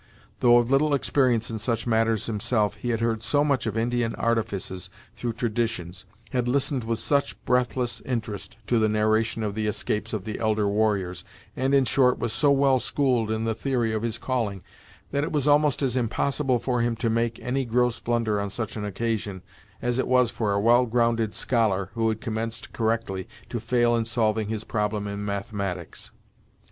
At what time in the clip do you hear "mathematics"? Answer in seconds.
25.23-26.09